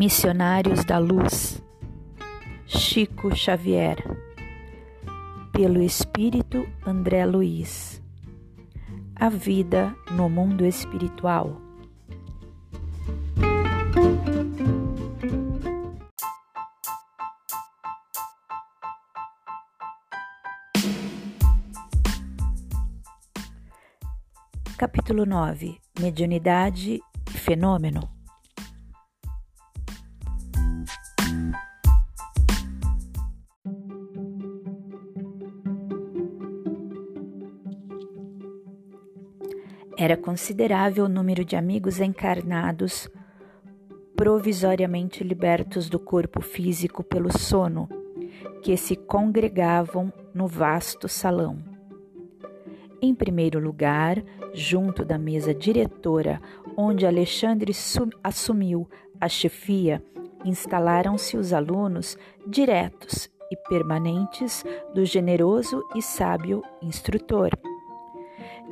[0.00, 1.62] Missionários da Luz,
[2.66, 4.02] Chico Xavier,
[5.52, 8.02] pelo Espírito André Luiz.
[9.14, 11.60] A vida no mundo espiritual.
[24.78, 28.19] Capítulo 9 Mediunidade Fenômeno
[40.00, 43.06] Era considerável o número de amigos encarnados
[44.16, 47.86] provisoriamente libertos do corpo físico pelo sono,
[48.62, 51.58] que se congregavam no vasto salão.
[53.02, 56.40] Em primeiro lugar, junto da mesa diretora,
[56.78, 57.70] onde Alexandre
[58.24, 58.88] assumiu
[59.20, 60.02] a chefia,
[60.46, 64.64] instalaram-se os alunos diretos e permanentes
[64.94, 67.50] do generoso e sábio instrutor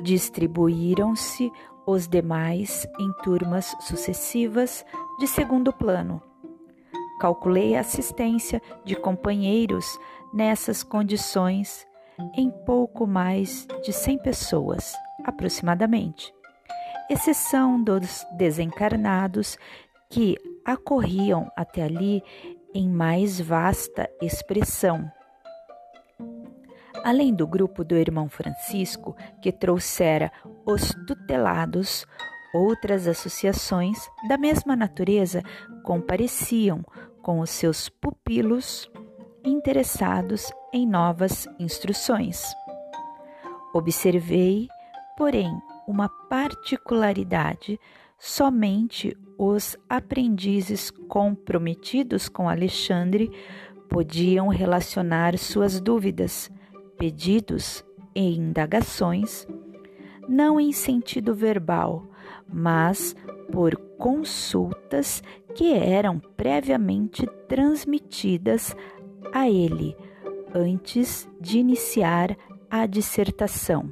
[0.01, 1.51] Distribuíram-se
[1.85, 4.85] os demais em turmas sucessivas
[5.19, 6.21] de segundo plano.
[7.19, 9.85] Calculei a assistência de companheiros
[10.33, 11.85] nessas condições
[12.35, 14.93] em pouco mais de 100 pessoas,
[15.25, 16.33] aproximadamente,
[17.09, 19.57] exceção dos desencarnados
[20.09, 22.23] que acorriam até ali
[22.73, 25.11] em mais vasta expressão
[27.03, 30.31] Além do grupo do irmão Francisco, que trouxera
[30.65, 32.05] os tutelados,
[32.53, 35.43] outras associações da mesma natureza
[35.83, 36.83] compareciam
[37.21, 38.89] com os seus pupilos
[39.43, 42.43] interessados em novas instruções.
[43.73, 44.67] Observei,
[45.17, 45.51] porém,
[45.87, 47.79] uma particularidade:
[48.17, 53.31] somente os aprendizes comprometidos com Alexandre
[53.89, 56.51] podiam relacionar suas dúvidas
[56.99, 57.83] pedidos
[58.13, 59.47] e indagações,
[60.27, 62.05] não em sentido verbal,
[62.47, 63.15] mas
[63.51, 65.23] por consultas
[65.55, 68.75] que eram previamente transmitidas
[69.33, 69.95] a ele
[70.53, 72.37] antes de iniciar
[72.69, 73.91] a dissertação.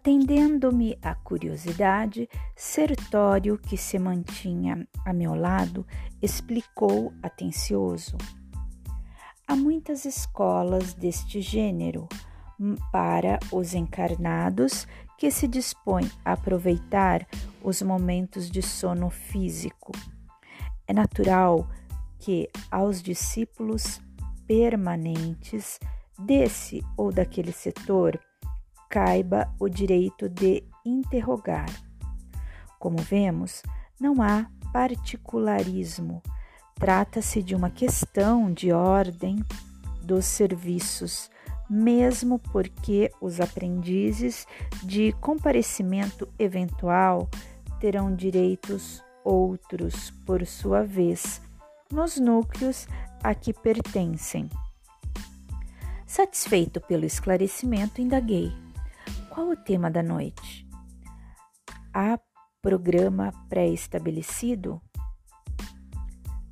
[0.00, 5.86] Atendendo-me a curiosidade, Sertório, que se mantinha a meu lado,
[6.22, 8.16] explicou atencioso.
[9.46, 12.08] Há muitas escolas deste gênero
[12.90, 14.88] para os encarnados
[15.18, 17.28] que se dispõem a aproveitar
[17.62, 19.92] os momentos de sono físico.
[20.86, 21.68] É natural
[22.18, 24.00] que aos discípulos
[24.46, 25.78] permanentes
[26.18, 28.18] desse ou daquele setor
[28.90, 31.70] caiba o direito de interrogar.
[32.78, 33.62] Como vemos,
[34.00, 36.20] não há particularismo.
[36.74, 39.44] Trata-se de uma questão de ordem
[40.02, 41.30] dos serviços,
[41.68, 44.46] mesmo porque os aprendizes
[44.82, 47.28] de comparecimento eventual
[47.78, 51.40] terão direitos outros, por sua vez,
[51.92, 52.88] nos núcleos
[53.22, 54.48] a que pertencem.
[56.06, 58.52] Satisfeito pelo esclarecimento, indaguei.
[59.30, 60.68] Qual o tema da noite?
[61.94, 62.18] Há
[62.60, 64.82] programa pré-estabelecido?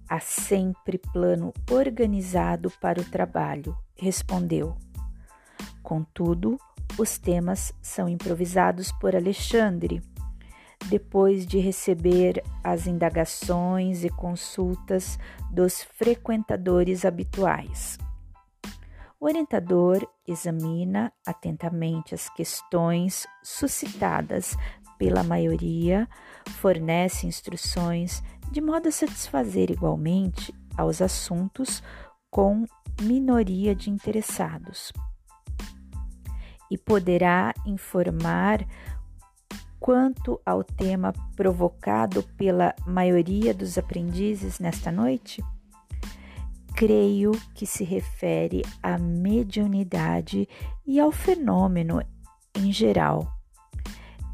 [0.09, 4.77] Há sempre plano organizado para o trabalho, respondeu.
[5.83, 6.56] Contudo,
[6.97, 10.00] os temas são improvisados por Alexandre,
[10.88, 15.19] depois de receber as indagações e consultas
[15.50, 17.99] dos frequentadores habituais.
[19.21, 24.56] O orientador examina atentamente as questões suscitadas
[24.97, 26.09] pela maioria,
[26.61, 28.23] fornece instruções
[28.53, 31.82] de modo a satisfazer igualmente aos assuntos
[32.31, 32.65] com
[33.03, 34.93] minoria de interessados.
[36.70, 38.65] E poderá informar
[39.81, 45.43] quanto ao tema provocado pela maioria dos aprendizes nesta noite?
[46.79, 50.49] Creio que se refere à mediunidade
[50.87, 52.01] e ao fenômeno
[52.55, 53.27] em geral.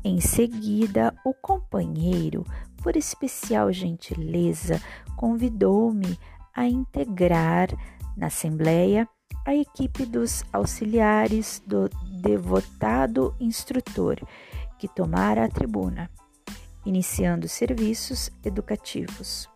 [0.04, 2.44] Em seguida, o companheiro,
[2.82, 4.78] por especial gentileza,
[5.16, 6.18] convidou-me
[6.54, 7.68] a integrar
[8.14, 9.08] na Assembleia
[9.46, 11.88] a equipe dos auxiliares do
[12.20, 14.20] devotado instrutor
[14.78, 16.10] que tomara a tribuna,
[16.84, 19.48] iniciando serviços educativos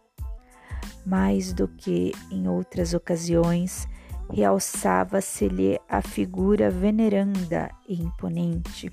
[1.09, 3.89] Mais do que em outras ocasiões,
[4.31, 8.93] realçava-se-lhe a figura veneranda e imponente,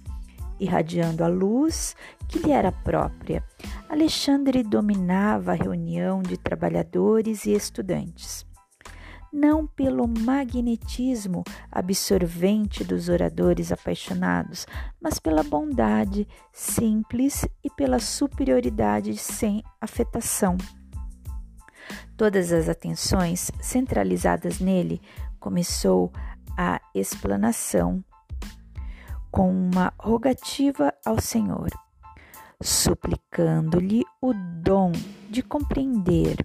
[0.58, 1.94] irradiando a luz
[2.30, 3.44] que lhe era própria.
[3.90, 8.46] Alexandre dominava a reunião de trabalhadores e estudantes
[9.36, 14.66] não pelo magnetismo absorvente dos oradores apaixonados,
[15.02, 20.58] mas pela bondade simples e pela superioridade sem afetação.
[22.18, 25.02] Todas as atenções centralizadas nele,
[25.40, 26.12] começou
[26.58, 28.04] a explanação
[29.30, 31.70] com uma rogativa ao Senhor,
[32.62, 34.92] suplicando-lhe o dom
[35.30, 36.38] de compreender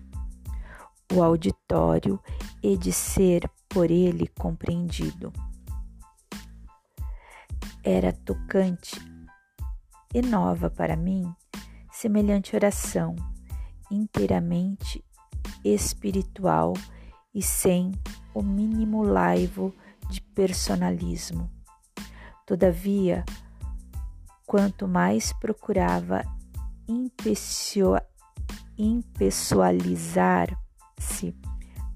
[1.13, 2.21] o auditório
[2.63, 5.33] e de ser por ele compreendido.
[7.83, 9.01] Era tocante
[10.13, 11.33] e nova para mim
[11.93, 13.15] semelhante oração,
[13.91, 15.05] inteiramente
[15.65, 16.75] espiritual
[17.35, 17.93] e sem
[18.35, 19.75] o mínimo laivo
[20.09, 21.51] de personalismo.
[22.47, 23.25] Todavia,
[24.47, 26.25] quanto mais procurava
[28.77, 30.49] impessoalizar
[30.99, 31.35] se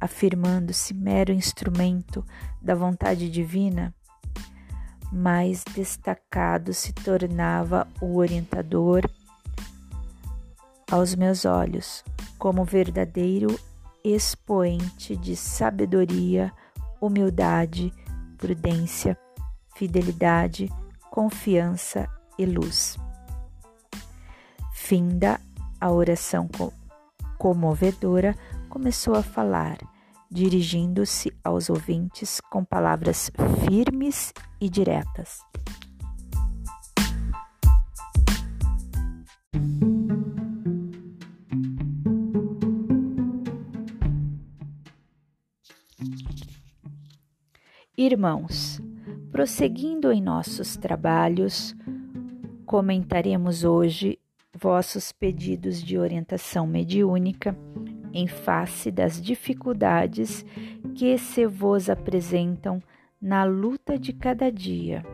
[0.01, 2.25] afirmando-se mero instrumento
[2.61, 3.95] da vontade divina,
[5.11, 9.03] mais destacado se tornava o orientador
[10.95, 12.05] aos meus olhos,
[12.39, 13.59] como verdadeiro
[14.05, 16.53] expoente de sabedoria,
[17.01, 17.93] humildade,
[18.39, 19.19] prudência,
[19.75, 20.71] fidelidade,
[21.11, 22.09] confiança
[22.39, 22.97] e luz.
[24.73, 25.41] Finda
[25.81, 26.49] a oração
[27.39, 28.37] comovedora,
[28.69, 29.79] começou a falar,
[30.31, 33.33] dirigindo-se aos ouvintes com palavras
[33.67, 35.41] firmes e diretas.
[47.97, 48.81] Irmãos,
[49.31, 51.77] prosseguindo em nossos trabalhos,
[52.67, 54.19] comentaremos hoje
[54.53, 57.57] vossos pedidos de orientação mediúnica
[58.13, 60.45] em face das dificuldades
[60.97, 62.83] que se vos apresentam
[63.23, 65.07] na luta de cada dia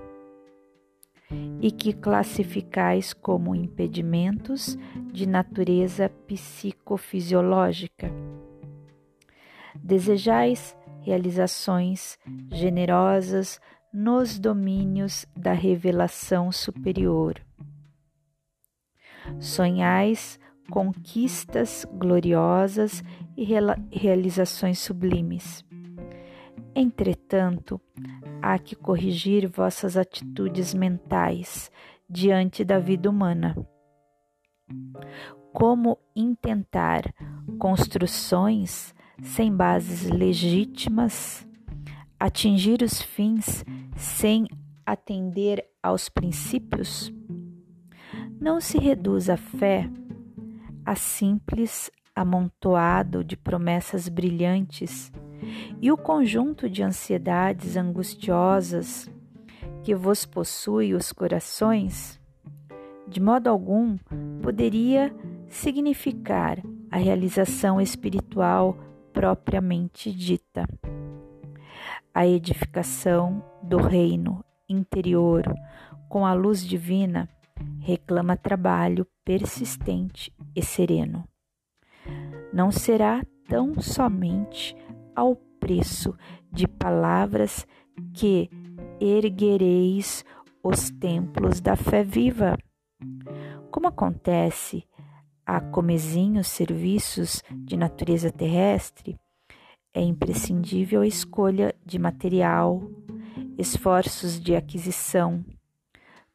[1.61, 4.79] e que classificais como impedimentos
[5.13, 8.11] de natureza psicofisiológica.
[9.75, 12.19] Desejais realizações
[12.51, 13.61] generosas
[13.93, 17.41] nos domínios da revelação superior.
[19.39, 20.39] Sonhais
[20.71, 23.03] conquistas gloriosas
[23.37, 23.45] e
[23.91, 25.65] realizações sublimes.
[26.75, 27.81] Entretanto,
[28.41, 31.71] há que corrigir vossas atitudes mentais
[32.09, 33.57] diante da vida humana.
[35.53, 37.13] Como intentar
[37.59, 41.47] construções sem bases legítimas,
[42.19, 43.65] atingir os fins
[43.97, 44.47] sem
[44.85, 47.13] atender aos princípios?
[48.41, 49.89] Não se reduz a fé
[50.85, 55.13] a simples amontoado de promessas brilhantes
[55.81, 59.11] e o conjunto de ansiedades angustiosas
[59.83, 62.21] que vos possui os corações,
[63.09, 63.97] de modo algum
[64.43, 65.15] poderia
[65.49, 68.77] significar a realização espiritual
[69.21, 70.67] propriamente dita.
[72.15, 75.45] A edificação do reino interior
[76.09, 77.29] com a luz divina
[77.81, 81.29] reclama trabalho persistente e sereno.
[82.51, 84.75] Não será tão somente
[85.15, 86.17] ao preço
[86.51, 87.67] de palavras
[88.15, 88.49] que
[88.99, 90.25] erguereis
[90.65, 92.57] os templos da fé viva.
[93.71, 94.83] Como acontece
[95.53, 99.19] a comezinhos serviços de natureza terrestre,
[99.93, 102.89] é imprescindível a escolha de material,
[103.59, 105.45] esforços de aquisição,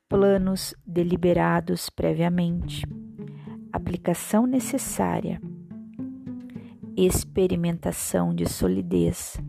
[0.10, 2.86] planos deliberados previamente,
[3.72, 5.42] aplicação necessária,
[6.98, 9.42] experimentação de solidez,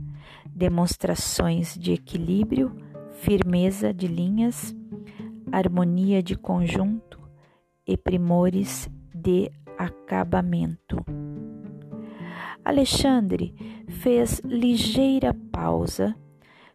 [0.49, 2.71] demonstrações de equilíbrio,
[3.15, 4.73] firmeza de linhas,
[5.51, 7.21] harmonia de conjunto
[7.85, 8.89] e primores
[9.27, 11.05] de acabamento.
[12.65, 13.53] Alexandre
[13.89, 16.15] fez ligeira pausa,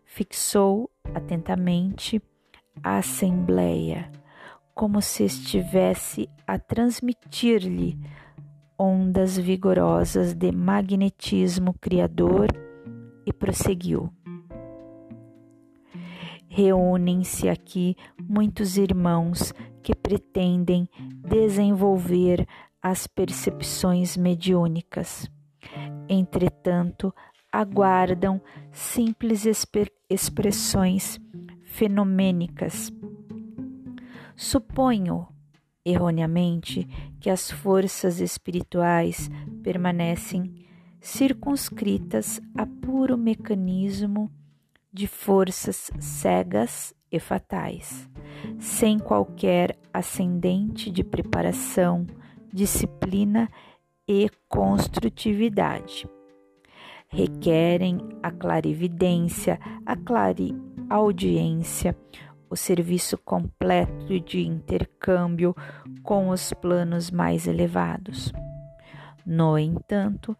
[0.03, 2.21] fixou atentamente
[2.83, 4.11] a assembleia,
[4.75, 7.97] como se estivesse a transmitir-lhe
[8.77, 12.47] ondas vigorosas de magnetismo criador
[13.25, 14.11] e prosseguiu.
[16.49, 20.87] Reúnem-se aqui muitos irmãos que pretendem
[21.27, 22.47] desenvolver
[22.81, 25.29] as percepções mediúnicas.
[26.09, 27.13] entretanto,
[27.51, 29.45] aguardam simples
[30.09, 31.19] expressões
[31.63, 32.91] fenomênicas.
[34.35, 35.27] Suponho,
[35.85, 36.87] erroneamente,
[37.19, 39.29] que as forças espirituais
[39.61, 40.65] permanecem
[40.99, 44.31] circunscritas a puro mecanismo
[44.91, 48.09] de forças cegas e fatais,
[48.59, 52.07] sem qualquer ascendente de preparação,
[52.51, 53.49] disciplina
[54.07, 56.07] e construtividade.
[57.07, 61.95] Requerem a clarividência, a clareaudiência,
[62.49, 65.55] o serviço completo de intercâmbio
[66.03, 68.31] com os planos mais elevados.
[69.25, 70.37] No entanto,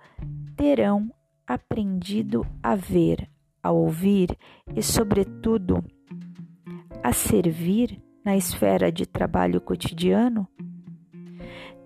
[0.55, 1.11] terão
[1.47, 3.29] aprendido a ver,
[3.63, 4.37] a ouvir
[4.75, 5.83] e, sobretudo,
[7.03, 10.47] a servir na esfera de trabalho cotidiano?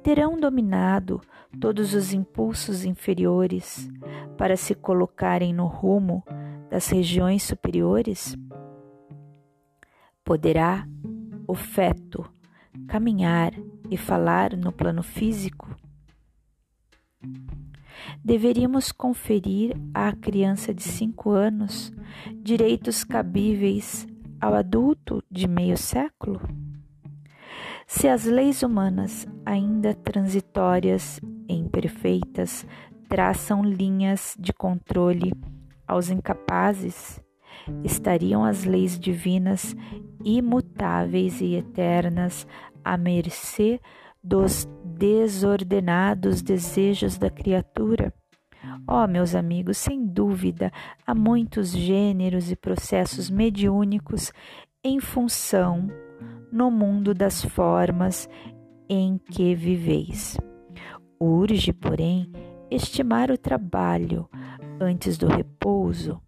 [0.04, 1.20] Terão dominado
[1.60, 3.90] todos os impulsos inferiores
[4.38, 6.24] para se colocarem no rumo
[6.70, 8.36] das regiões superiores?
[10.24, 10.88] Poderá
[11.48, 12.26] o feto
[12.88, 13.54] caminhar
[13.90, 15.76] e falar no plano físico?
[18.24, 21.94] Deveríamos conferir à criança de cinco anos
[22.42, 24.08] direitos cabíveis
[24.40, 26.42] ao adulto de meio século?
[27.88, 32.66] Se as leis humanas, ainda transitórias e imperfeitas,
[33.08, 35.32] traçam linhas de controle
[35.88, 37.22] aos incapazes,
[37.84, 39.76] estariam as leis divinas
[40.24, 42.48] imutáveis e eternas
[42.84, 43.80] à mercê
[44.24, 48.14] dos desordenados desejos da criatura?
[48.88, 50.72] Oh, meus amigos, sem dúvida,
[51.06, 54.32] há muitos gêneros e processos mediúnicos
[54.84, 55.88] em função
[56.52, 58.30] no mundo das formas
[58.88, 60.38] em que viveis.
[61.20, 62.32] Urge, porém,
[62.70, 64.30] estimar o trabalho
[64.80, 66.22] antes do repouso,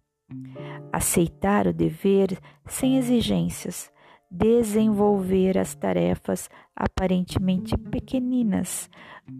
[0.92, 3.90] aceitar o dever sem exigências,
[4.30, 8.90] desenvolver as tarefas aparentemente pequeninas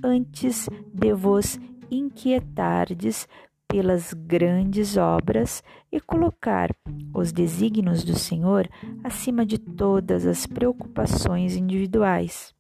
[0.03, 1.59] antes de vos
[1.91, 3.29] inquietardes
[3.67, 6.75] pelas grandes obras e colocar
[7.13, 8.69] os desígnios do Senhor
[9.05, 12.55] acima de todas as preocupações individuais.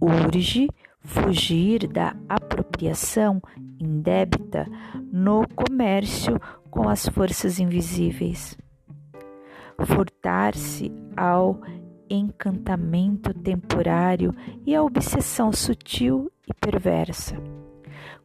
[0.00, 0.68] Urge
[1.00, 3.42] fugir da apropriação
[3.80, 4.66] indébita
[5.12, 6.40] no comércio
[6.70, 8.56] com as forças invisíveis
[9.86, 11.60] furtar-se ao
[12.08, 14.34] encantamento temporário
[14.66, 17.36] e à obsessão sutil e perversa.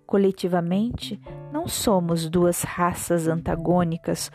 [0.06, 1.20] Coletivamente,
[1.52, 4.32] não somos duas raças antagônicas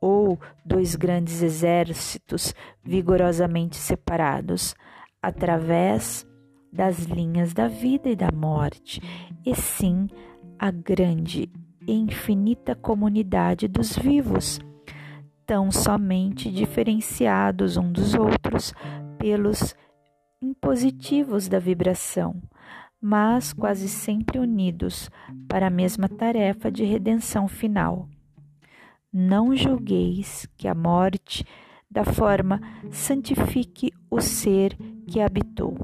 [0.00, 4.76] ou dois grandes exércitos vigorosamente separados
[5.20, 6.26] através
[6.72, 9.00] das linhas da vida e da morte,
[9.44, 10.06] e sim
[10.58, 11.50] a grande
[11.86, 14.60] e infinita comunidade dos vivos
[15.48, 18.74] tão somente diferenciados um dos outros
[19.16, 19.74] pelos
[20.42, 22.36] impositivos da vibração,
[23.00, 25.10] mas quase sempre unidos
[25.48, 28.06] para a mesma tarefa de redenção final.
[29.10, 31.46] Não julgueis que a morte
[31.90, 34.76] da forma santifique o ser
[35.06, 35.78] que habitou.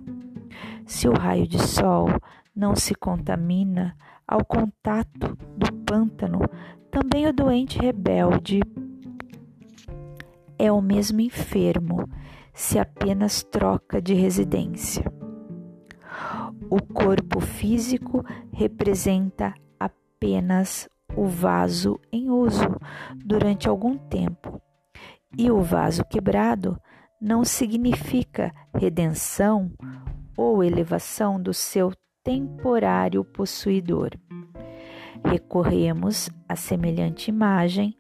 [0.85, 2.09] Se o raio de sol
[2.55, 3.97] não se contamina
[4.29, 6.41] ao contato do pântano,
[6.91, 8.61] também o doente rebelde
[10.59, 12.09] é o mesmo enfermo
[12.53, 15.05] se apenas troca de residência.
[16.71, 22.79] O corpo físico representa apenas o vaso em uso
[23.25, 24.61] durante algum tempo,
[25.37, 26.81] e o vaso quebrado
[27.21, 29.73] não significa redenção
[30.37, 31.93] ou elevação do seu
[32.23, 34.11] temporário possuidor.
[35.25, 37.97] Recorremos a semelhante imagem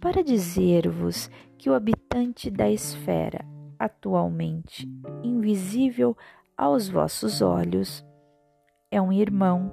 [0.00, 3.44] para dizer-vos que o habitante da esfera,
[3.78, 4.88] atualmente
[5.22, 6.16] invisível
[6.56, 8.04] aos vossos olhos,
[8.90, 9.72] é um irmão,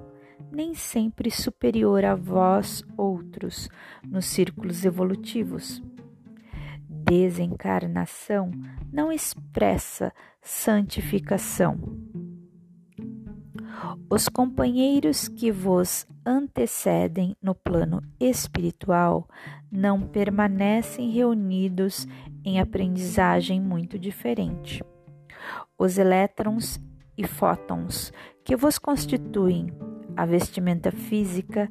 [0.52, 3.70] nem sempre superior a vós outros
[4.04, 5.82] nos círculos evolutivos.
[6.88, 8.52] Desencarnação
[8.92, 10.12] não expressa
[10.42, 11.78] santificação.
[14.10, 19.28] Os companheiros que vos antecedem no plano espiritual
[19.72, 22.08] não permanecem reunidos
[22.46, 24.84] em aprendizagem muito diferente.
[25.78, 26.80] Os elétrons
[27.18, 28.12] e fótons
[28.44, 29.68] que vos constituem
[30.16, 31.70] a vestimenta física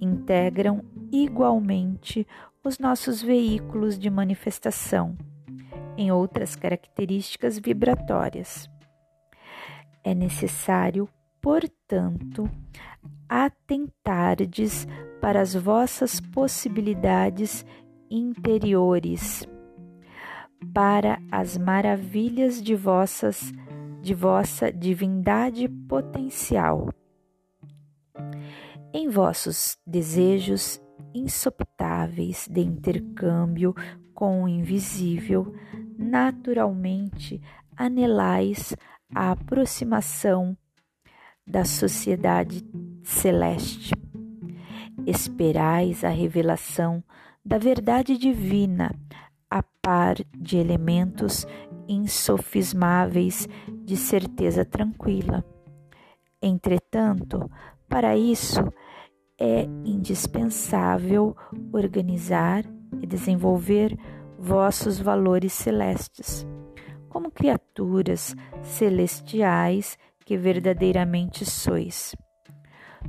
[0.00, 2.26] integram igualmente
[2.64, 5.16] os nossos veículos de manifestação
[5.96, 8.70] em outras características vibratórias.
[10.02, 11.08] É necessário
[11.42, 12.48] portanto,
[13.28, 14.86] atentardes
[15.20, 17.66] para as vossas possibilidades
[18.08, 19.46] interiores,
[20.72, 23.52] para as maravilhas de vossas
[24.00, 26.88] de vossa divindade potencial.
[28.92, 30.82] Em vossos desejos
[31.14, 33.74] insoptáveis de intercâmbio
[34.12, 35.54] com o invisível,
[35.96, 37.40] naturalmente
[37.76, 38.74] anelais
[39.14, 40.56] a aproximação
[41.46, 42.64] da sociedade
[43.02, 43.92] celeste.
[45.06, 47.02] Esperais a revelação
[47.44, 48.94] da verdade divina
[49.50, 51.46] a par de elementos
[51.88, 53.48] insofismáveis
[53.84, 55.44] de certeza tranquila.
[56.40, 57.50] Entretanto,
[57.88, 58.60] para isso
[59.38, 61.36] é indispensável
[61.72, 62.64] organizar
[63.00, 63.98] e desenvolver
[64.38, 66.46] vossos valores celestes,
[67.08, 69.98] como criaturas celestiais
[70.32, 72.16] que verdadeiramente sois.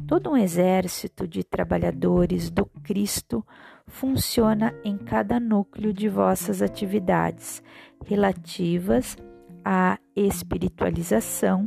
[0.06, 3.48] Todo um exército de trabalhadores do Cristo
[3.88, 7.64] funciona em cada núcleo de vossas atividades
[8.06, 9.16] relativas
[9.64, 11.66] à espiritualização,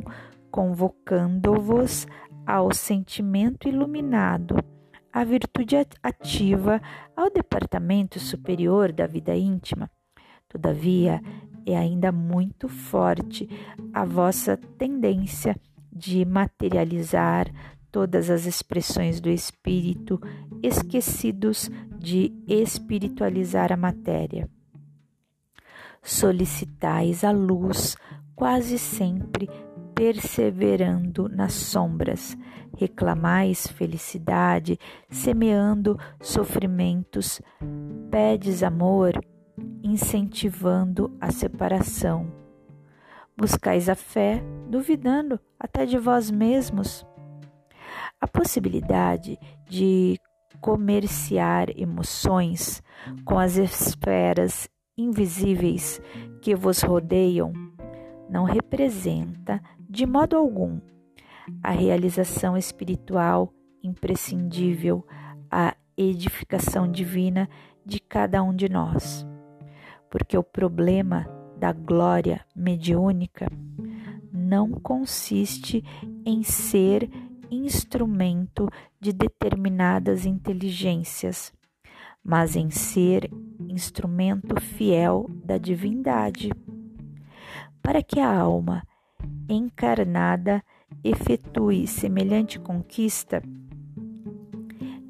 [0.51, 2.05] convocando-vos
[2.45, 4.63] ao sentimento iluminado,
[5.11, 6.79] à virtude ativa,
[7.15, 9.89] ao departamento superior da vida íntima.
[10.47, 11.19] Todavia,
[11.67, 13.49] é ainda muito forte
[13.93, 15.55] a vossa tendência
[15.91, 17.51] de materializar
[17.91, 20.21] todas as expressões do espírito,
[20.63, 24.49] esquecidos de espiritualizar a matéria.
[26.01, 27.97] Solicitais a luz
[28.35, 29.49] quase sempre
[29.93, 32.37] perseverando nas sombras,
[32.77, 37.41] reclamais felicidade, semeando sofrimentos,
[38.11, 39.19] pedes amor,
[39.83, 42.31] incentivando a separação.
[43.35, 47.05] Buscais a fé, duvidando até de vós mesmos.
[48.19, 49.37] A possibilidade
[49.69, 50.19] de
[50.59, 52.81] comerciar emoções
[53.23, 54.67] com as esferas
[54.97, 56.01] invisíveis
[56.41, 57.53] que vos rodeiam
[58.29, 60.79] não representa de modo algum
[61.63, 65.05] a realização espiritual imprescindível,
[65.49, 67.49] a edificação divina
[67.85, 69.25] de cada um de nós.
[70.09, 73.47] Porque o problema da glória mediúnica
[74.31, 75.83] não consiste
[76.25, 77.09] em ser
[77.49, 81.53] instrumento de determinadas inteligências,
[82.23, 83.31] mas em ser
[83.69, 86.51] instrumento fiel da divindade.
[87.81, 88.83] Para que a alma
[89.49, 90.63] encarnada
[91.03, 93.41] efetue semelhante conquista,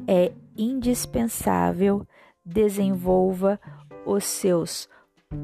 [0.07, 2.07] é indispensável
[2.45, 3.59] desenvolva
[4.07, 4.87] os seus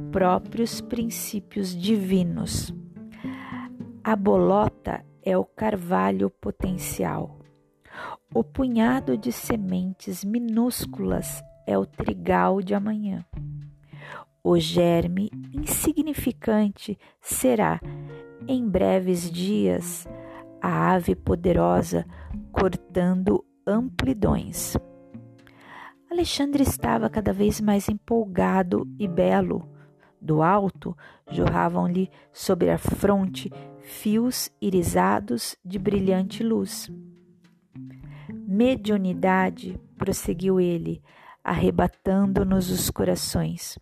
[0.10, 2.74] próprios princípios divinos.
[4.02, 7.40] A bolota é o carvalho potencial.
[8.34, 13.26] O punhado de sementes minúsculas é o trigal de amanhã.
[14.42, 17.80] O germe insignificante será
[18.48, 20.08] em breves dias,
[20.62, 22.06] a ave poderosa
[22.52, 24.76] cortando amplidões.
[26.14, 29.68] Alexandre estava cada vez mais empolgado e belo.
[30.22, 30.96] Do alto
[31.32, 36.88] jorravam-lhe sobre a fronte fios irisados de brilhante luz.
[38.30, 41.02] Mediunidade, prosseguiu ele,
[41.44, 43.80] arrebatando-nos os corações,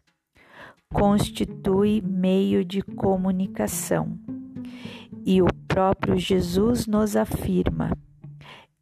[0.94, 4.17] constitui meio de comunicação
[5.26, 7.91] e o próprio Jesus nos afirma: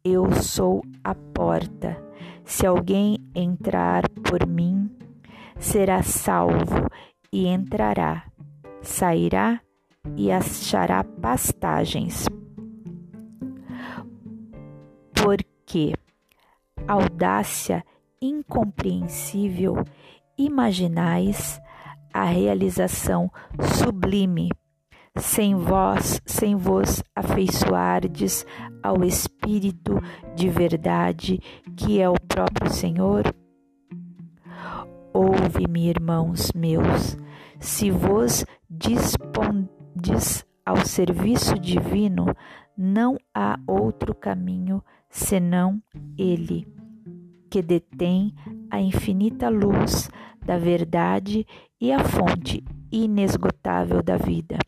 [0.04, 2.09] Eu sou a porta.
[2.50, 4.90] Se alguém entrar por mim,
[5.56, 6.88] será salvo
[7.32, 8.24] e entrará,
[8.82, 9.60] sairá
[10.16, 12.26] e achará pastagens.
[15.14, 15.94] Porque
[16.88, 17.84] audácia
[18.20, 19.84] incompreensível,
[20.36, 21.60] imaginais
[22.12, 23.30] a realização
[23.78, 24.50] sublime
[25.16, 28.46] sem vós, sem vos afeiçoardes
[28.82, 30.00] ao Espírito
[30.34, 31.40] de verdade,
[31.76, 33.24] que é o próprio Senhor?
[35.12, 37.16] Ouve-me, irmãos meus,
[37.58, 42.26] se vos dispondes ao serviço divino,
[42.76, 45.82] não há outro caminho senão
[46.16, 46.66] ele,
[47.50, 48.32] que detém
[48.70, 50.08] a infinita luz
[50.46, 51.44] da verdade
[51.80, 54.58] e a fonte inesgotável da vida.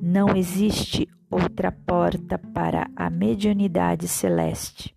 [0.00, 4.94] Não existe outra porta para a mediunidade celeste.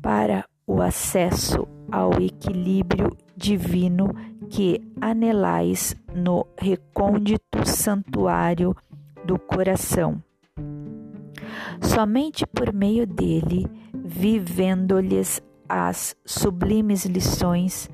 [0.00, 4.14] Para o acesso ao equilíbrio divino
[4.48, 8.76] que anelais no recôndito santuário
[9.24, 10.22] do coração.
[11.80, 17.88] Somente por meio dele, vivendo-lhes as sublimes lições,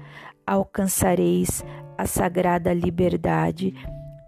[0.46, 1.64] alcançareis
[1.96, 3.74] a sagrada liberdade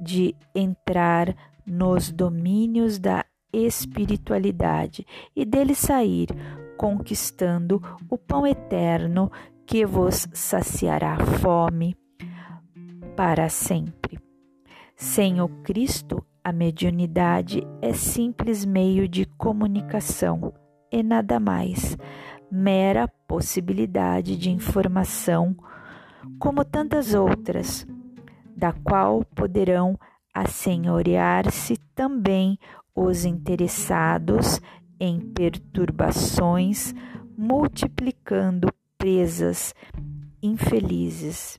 [0.00, 1.34] de entrar
[1.66, 6.28] nos domínios da espiritualidade e dele sair,
[6.76, 9.30] conquistando o pão eterno
[9.66, 11.96] que vos saciará a fome
[13.16, 14.18] para sempre.
[14.96, 20.52] Sem o Cristo, a mediunidade é simples meio de comunicação
[20.90, 21.96] e nada mais,
[22.50, 25.54] mera possibilidade de informação,
[26.38, 27.86] como tantas outras,
[28.60, 29.98] da qual poderão
[30.34, 32.58] assenhorear-se também
[32.94, 34.60] os interessados
[35.00, 36.94] em perturbações,
[37.38, 38.68] multiplicando
[38.98, 39.74] presas
[40.42, 41.58] infelizes.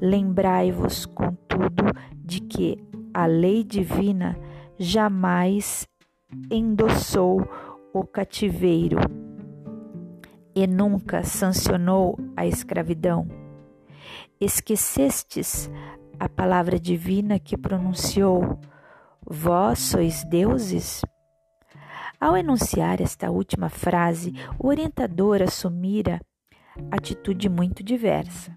[0.00, 2.76] Lembrai-vos, contudo, de que
[3.14, 4.36] a lei divina
[4.76, 5.86] jamais
[6.50, 7.48] endossou
[7.94, 8.98] o cativeiro
[10.56, 13.28] e nunca sancionou a escravidão.
[14.40, 15.70] Esquecestes
[16.18, 18.58] a palavra divina que pronunciou:
[19.24, 21.02] Vós sois deuses?
[22.20, 26.20] Ao enunciar esta última frase, o orientador assumira
[26.90, 28.56] atitude muito diversa.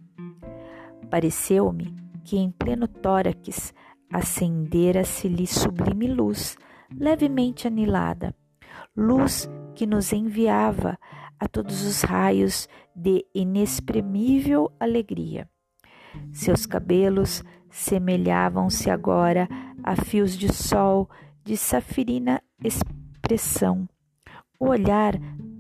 [1.10, 1.94] Pareceu-me
[2.24, 3.74] que em pleno tórax
[4.12, 6.58] acendera-se-lhe sublime luz,
[6.92, 8.34] levemente anilada,
[8.96, 10.98] luz que nos enviava
[11.40, 15.50] a todos os raios de inexprimível alegria.
[16.32, 19.48] Seus cabelos semelhavam-se agora
[19.84, 21.10] a fios de sol
[21.44, 23.88] de safirina expressão.
[24.60, 25.14] O olhar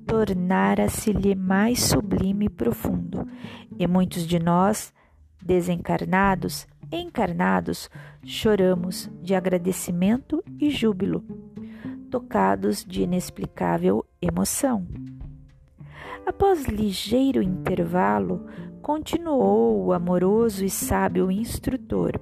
[0.05, 3.27] tornara-se-lhe mais sublime e profundo,
[3.77, 4.93] e muitos de nós,
[5.41, 7.89] desencarnados, encarnados,
[8.25, 11.23] choramos de agradecimento e júbilo,
[12.09, 14.87] tocados de inexplicável emoção.
[16.25, 18.45] Após ligeiro intervalo,
[18.89, 22.19] continuou o amoroso e sábio instrutor.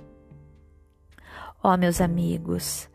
[1.64, 2.90] Ó oh, meus amigos,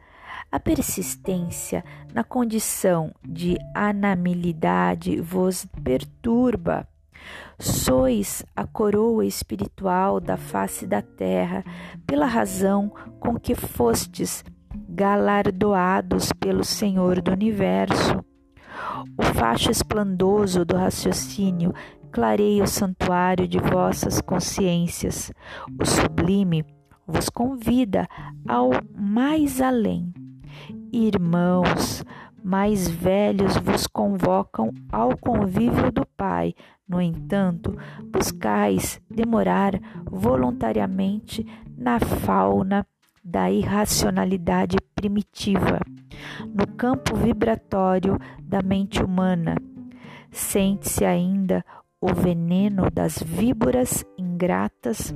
[0.51, 1.83] a persistência
[2.13, 6.87] na condição de anamilidade vos perturba.
[7.59, 11.65] Sois a coroa espiritual da face da terra,
[12.07, 14.45] pela razão com que fostes
[14.87, 18.23] galardoados pelo Senhor do universo.
[19.17, 21.73] O facho esplendoso do raciocínio
[22.13, 25.33] clareia o santuário de vossas consciências.
[25.81, 26.65] O sublime
[27.07, 28.07] vos convida
[28.47, 30.13] ao mais além.
[30.93, 32.05] Irmãos,
[32.45, 36.55] mais velhos vos convocam ao convívio do Pai.
[36.87, 37.75] No entanto,
[38.13, 39.73] buscais demorar
[40.05, 41.47] voluntariamente
[41.77, 42.87] na fauna
[43.25, 45.81] da irracionalidade primitiva,
[46.55, 49.55] no campo vibratório da mente humana.
[50.31, 51.65] Sente-se ainda
[52.03, 55.15] o veneno das víboras ingratas,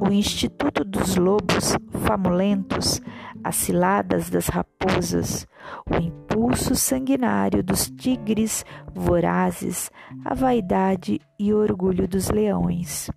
[0.00, 2.98] o instituto dos lobos famulentos,
[3.44, 5.46] as ciladas das raposas,
[5.86, 9.90] o impulso sanguinário dos tigres vorazes,
[10.24, 13.10] a vaidade e orgulho dos leões.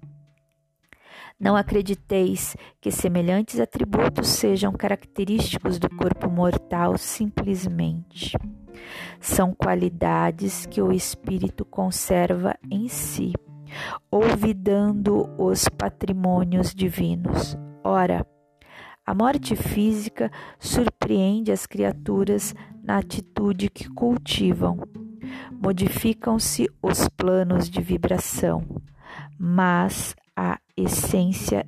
[1.40, 8.36] Não acrediteis que semelhantes atributos sejam característicos do corpo mortal simplesmente.
[9.20, 13.34] São qualidades que o espírito conserva em si,
[14.12, 17.58] olvidando os patrimônios divinos.
[17.84, 18.26] Ora,
[19.06, 24.80] a morte física surpreende as criaturas na atitude que cultivam.
[25.52, 28.66] Modificam-se os planos de vibração,
[29.38, 31.66] mas a essência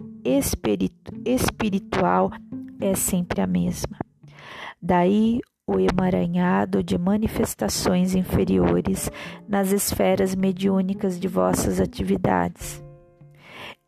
[1.26, 2.32] espiritual
[2.80, 3.98] é sempre a mesma.
[4.82, 5.42] Daí
[5.74, 9.10] o emaranhado de manifestações inferiores
[9.48, 12.84] nas esferas mediúnicas de vossas atividades.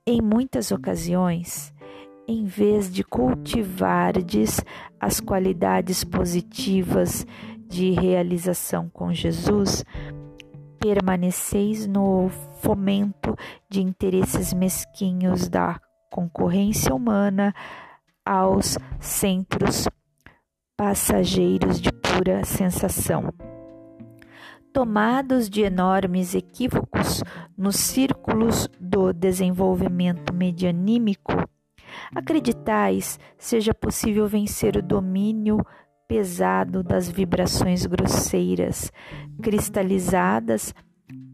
[0.06, 1.74] Em muitas ocasiões,
[2.28, 4.60] em vez de cultivardes
[5.00, 7.26] as qualidades positivas
[7.68, 9.84] de realização com Jesus,
[10.80, 12.30] permaneceis no
[12.62, 13.36] fomento
[13.70, 15.80] de interesses mesquinhos da
[16.12, 17.54] concorrência humana
[18.26, 19.88] aos centros
[20.78, 23.34] passageiros de pura sensação.
[24.74, 27.24] Tomados de enormes equívocos
[27.58, 31.32] nos círculos do desenvolvimento medianímico,
[32.14, 35.66] acreditais seja possível vencer o domínio
[36.08, 38.92] pesado das vibrações grosseiras,
[39.42, 40.74] cristalizadas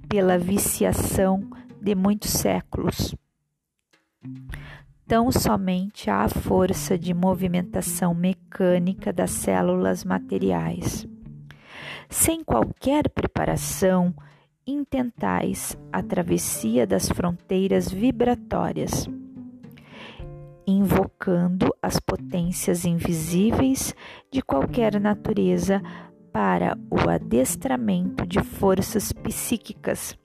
[0.07, 1.49] pela viciação
[1.81, 3.15] de muitos séculos.
[5.11, 11.05] Tão somente à força de movimentação mecânica das células materiais.
[12.09, 14.15] Sem qualquer preparação,
[14.65, 19.05] intentais a travessia das fronteiras vibratórias,
[20.65, 23.93] invocando as potências invisíveis
[24.31, 25.81] de qualquer natureza
[26.31, 30.17] para o adestramento de forças psíquicas,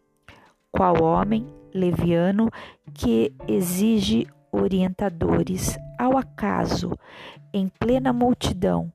[0.71, 1.45] qual homem
[1.75, 2.49] leviano
[2.95, 6.93] que exige orientadores ao acaso
[7.53, 8.93] em plena multidão,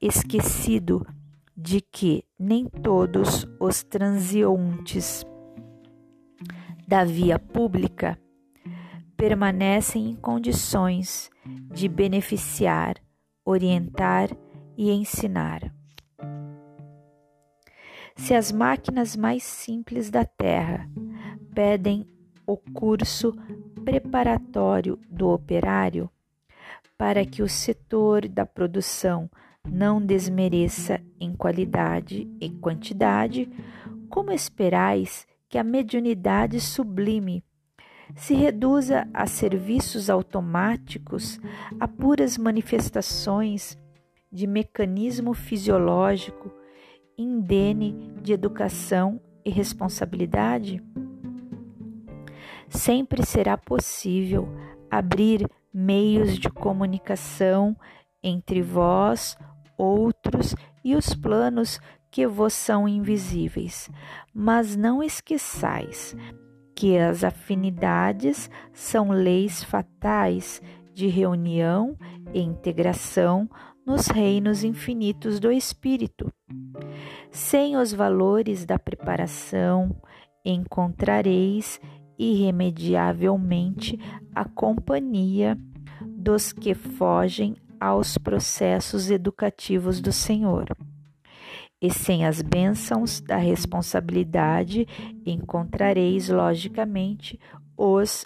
[0.00, 1.06] esquecido
[1.56, 5.24] de que nem todos os transeuntes
[6.86, 8.18] da via pública
[9.16, 11.30] permanecem em condições
[11.72, 12.96] de beneficiar,
[13.44, 14.30] orientar
[14.76, 15.72] e ensinar.
[18.16, 20.88] Se as máquinas mais simples da Terra
[21.54, 22.06] pedem
[22.46, 23.32] o curso
[23.84, 26.10] preparatório do operário
[26.96, 29.28] para que o setor da produção
[29.68, 33.48] não desmereça em qualidade e quantidade,
[34.08, 37.44] como esperais que a mediunidade sublime
[38.14, 41.40] se reduza a serviços automáticos,
[41.80, 43.78] a puras manifestações
[44.30, 46.52] de mecanismo fisiológico
[47.16, 50.82] indene de educação e responsabilidade?
[52.72, 54.48] Sempre será possível
[54.90, 57.76] abrir meios de comunicação
[58.22, 59.36] entre vós,
[59.76, 61.78] outros e os planos
[62.10, 63.90] que vos são invisíveis.
[64.34, 66.16] Mas não esqueçais
[66.74, 70.62] que as afinidades são leis fatais
[70.94, 71.96] de reunião
[72.32, 73.48] e integração
[73.86, 76.32] nos reinos infinitos do Espírito.
[77.30, 79.94] Sem os valores da preparação,
[80.44, 81.78] encontrareis
[82.22, 83.98] irremediavelmente
[84.34, 85.58] a companhia
[86.06, 90.66] dos que fogem aos processos educativos do Senhor.
[91.80, 94.86] E sem as bênçãos da responsabilidade,
[95.26, 97.40] encontrareis, logicamente,
[97.76, 98.24] os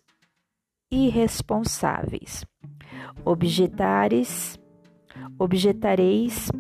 [0.91, 2.45] irresponsáveis.
[3.25, 4.59] Objetares,
[5.39, 6.51] objetareis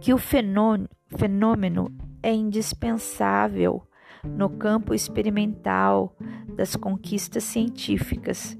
[0.00, 1.90] que o fenômeno
[2.22, 3.82] é indispensável
[4.26, 6.14] no campo experimental
[6.54, 8.58] das conquistas científicas,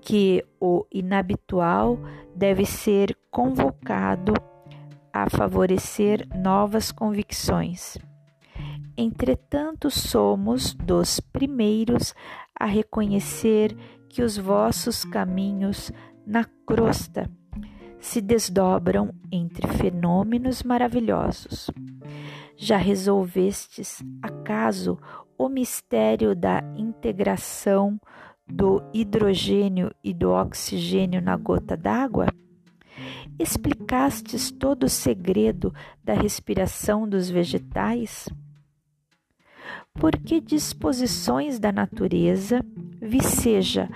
[0.00, 1.98] que o inabitual
[2.34, 4.32] deve ser convocado
[5.12, 7.98] a favorecer novas convicções.
[8.96, 12.14] Entretanto, somos dos primeiros
[12.58, 13.76] a reconhecer
[14.08, 15.90] que os vossos caminhos
[16.26, 17.30] na crosta
[18.02, 21.70] se desdobram entre fenômenos maravilhosos.
[22.56, 24.98] Já resolvestes, acaso,
[25.38, 28.00] o mistério da integração
[28.46, 32.26] do hidrogênio e do oxigênio na gota d'água?
[33.38, 38.28] Explicastes todo o segredo da respiração dos vegetais?
[39.94, 42.64] Por que disposições da natureza
[43.00, 43.88] viceja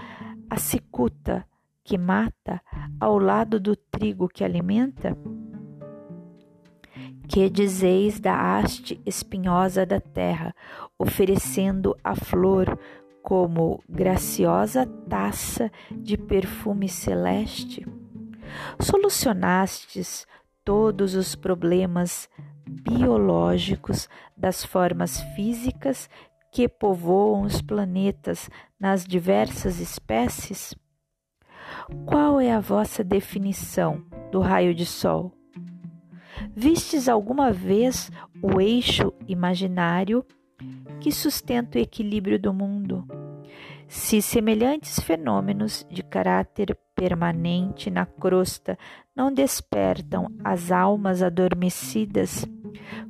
[0.49, 1.45] a cicuta
[1.87, 2.61] que mata
[2.99, 5.17] ao lado do trigo que alimenta?
[7.29, 10.53] Que dizeis da haste espinhosa da terra,
[10.99, 12.77] oferecendo a flor
[13.23, 17.87] como graciosa taça de perfume celeste?
[18.81, 20.27] Solucionastes
[20.65, 22.29] todos os problemas
[22.69, 26.11] biológicos das formas físicas
[26.51, 30.75] que povoam os planetas nas diversas espécies?
[32.05, 35.33] Qual é a vossa definição do raio de sol?
[36.55, 38.11] Vistes alguma vez
[38.43, 40.25] o eixo imaginário
[41.01, 43.07] que sustenta o equilíbrio do mundo?
[43.87, 48.77] Se semelhantes fenômenos de caráter permanente na crosta
[49.15, 52.45] não despertam as almas adormecidas,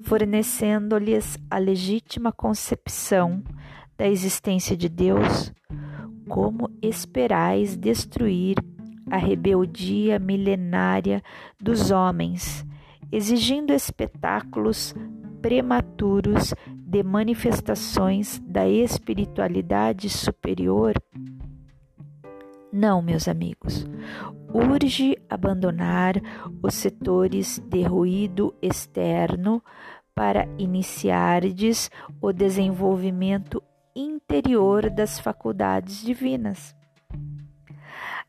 [0.02, 3.42] fornecendo-lhes a legítima concepção
[3.96, 5.50] da existência de Deus,
[6.28, 8.56] como esperais destruir
[9.10, 11.22] a rebeldia milenária
[11.60, 12.66] dos homens?
[13.10, 14.94] exigindo espetáculos
[15.40, 20.94] prematuros de manifestações da espiritualidade superior?
[22.72, 23.86] Não, meus amigos.
[24.52, 26.14] Urge abandonar
[26.62, 29.62] os setores de ruído externo
[30.14, 33.62] para iniciardes o desenvolvimento
[33.96, 36.76] interior das faculdades divinas.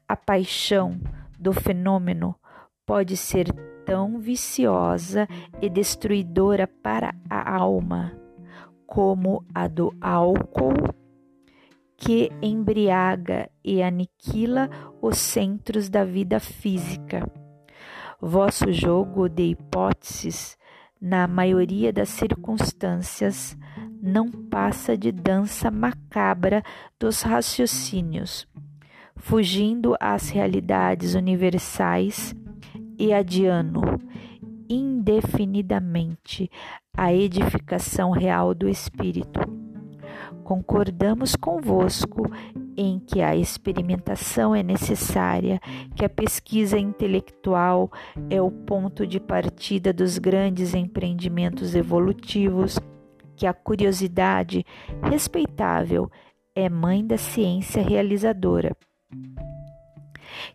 [0.07, 0.99] A paixão
[1.37, 2.35] do fenômeno
[2.85, 3.51] pode ser
[3.85, 5.27] tão viciosa
[5.61, 8.17] e destruidora para a alma
[8.87, 10.95] como a do álcool,
[11.97, 14.69] que embriaga e aniquila
[15.01, 17.29] os centros da vida física.
[18.19, 20.57] Vosso jogo de hipóteses
[20.99, 23.55] na maioria das circunstâncias,
[24.01, 26.63] não passa de dança macabra
[26.99, 28.47] dos raciocínios,
[29.15, 32.35] fugindo às realidades universais
[32.97, 33.81] e adiando
[34.69, 36.49] indefinidamente
[36.95, 39.39] a edificação real do espírito.
[40.43, 42.23] Concordamos convosco
[42.75, 45.59] em que a experimentação é necessária,
[45.95, 47.91] que a pesquisa intelectual
[48.29, 52.79] é o ponto de partida dos grandes empreendimentos evolutivos,
[53.37, 54.65] que a curiosidade
[55.03, 56.11] respeitável
[56.53, 58.75] é mãe da ciência realizadora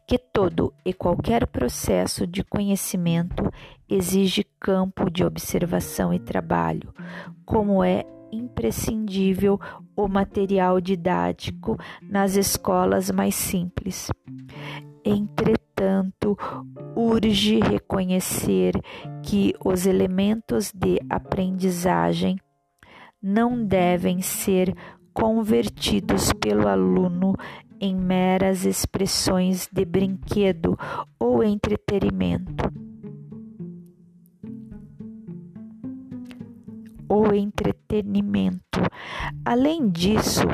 [0.06, 3.50] que todo e qualquer processo de conhecimento
[3.88, 6.92] exige campo de observação e trabalho,
[7.44, 9.60] como é imprescindível
[9.94, 14.10] o material didático nas escolas mais simples.
[15.04, 16.38] Entretanto,
[16.96, 18.80] urge reconhecer
[19.22, 22.38] que os elementos de aprendizagem
[23.22, 24.74] não devem ser
[25.14, 27.34] convertidos pelo aluno
[27.80, 30.76] em meras expressões de brinquedo
[31.18, 32.72] ou entretenimento.
[37.08, 38.80] Ou entretenimento.
[39.44, 40.46] Além disso,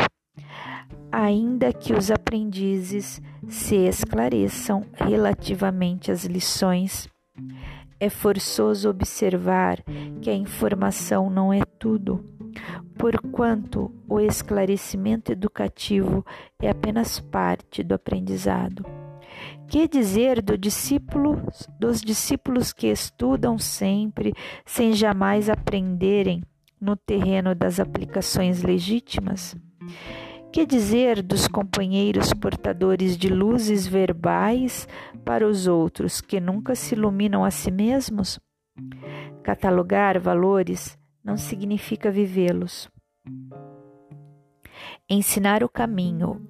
[1.12, 7.08] ainda que os aprendizes se esclareçam relativamente às lições,
[8.00, 9.82] é forçoso observar
[10.20, 12.37] que a informação não é tudo
[12.96, 16.24] porquanto o esclarecimento educativo
[16.60, 18.84] é apenas parte do aprendizado.
[19.68, 21.42] Que dizer do discípulo,
[21.78, 24.32] dos discípulos que estudam sempre,
[24.64, 26.42] sem jamais aprenderem
[26.80, 29.54] no terreno das aplicações legítimas?
[30.50, 34.88] Que dizer dos companheiros portadores de luzes verbais
[35.24, 38.40] para os outros que nunca se iluminam a si mesmos?
[39.42, 42.88] Catalogar valores não significa vivê-los.
[45.08, 46.40] Ensinar o caminho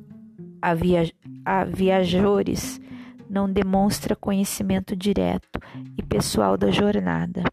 [0.60, 1.10] a, via
[1.44, 2.80] a viajores
[3.28, 5.60] não demonstra conhecimento direto
[5.96, 7.44] e pessoal da jornada.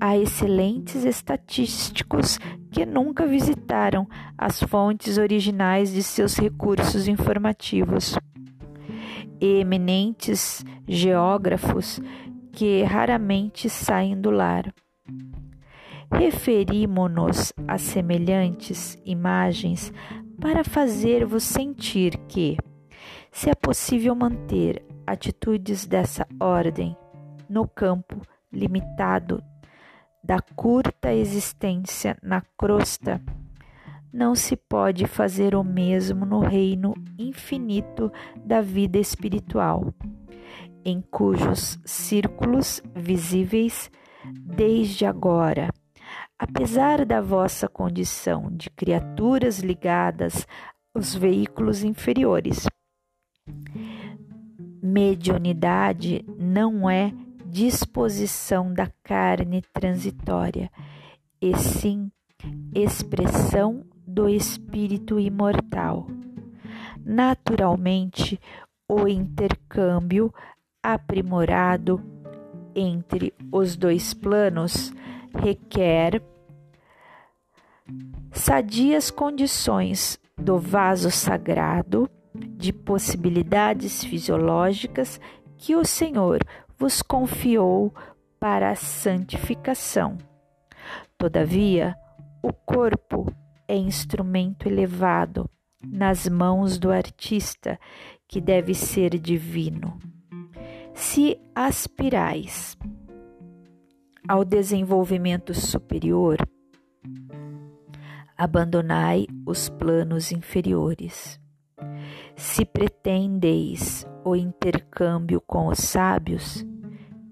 [0.00, 2.38] Há excelentes estatísticos
[2.70, 8.16] que nunca visitaram as fontes originais de seus recursos informativos.
[9.40, 12.00] E eminentes geógrafos
[12.52, 14.72] que raramente saem do lar.
[16.10, 19.92] Referimo-nos a semelhantes imagens
[20.40, 22.56] para fazer-vos sentir que,
[23.30, 26.96] se é possível manter atitudes dessa ordem
[27.48, 29.42] no campo limitado
[30.24, 33.20] da curta existência na crosta,
[34.12, 38.10] não se pode fazer o mesmo no reino infinito
[38.44, 39.92] da vida espiritual,
[40.84, 43.90] em cujos círculos visíveis
[44.56, 45.68] desde agora
[46.38, 50.46] Apesar da vossa condição de criaturas ligadas
[50.94, 52.66] aos veículos inferiores,
[54.80, 57.12] mediunidade não é
[57.44, 60.70] disposição da carne transitória,
[61.40, 62.10] e sim
[62.74, 66.06] expressão do espírito imortal.
[67.04, 68.38] Naturalmente,
[68.88, 70.32] o intercâmbio
[70.82, 72.00] aprimorado
[72.74, 74.92] entre os dois planos
[75.34, 76.22] requer
[78.32, 85.20] sadias condições do vaso sagrado, de possibilidades fisiológicas
[85.56, 86.38] que o Senhor
[86.78, 87.92] vos confiou
[88.38, 90.16] para a santificação.
[91.16, 91.96] Todavia,
[92.42, 93.32] o corpo
[93.66, 95.50] é instrumento elevado
[95.84, 97.78] nas mãos do artista,
[98.26, 99.98] que deve ser divino.
[100.94, 102.76] Se aspirais
[104.28, 106.36] ao desenvolvimento superior,
[108.36, 111.40] abandonai os planos inferiores.
[112.36, 116.62] Se pretendeis o intercâmbio com os sábios,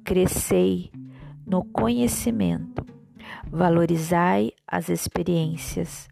[0.03, 0.91] crescei
[1.47, 2.83] no conhecimento,
[3.51, 6.09] valorizai as experiências,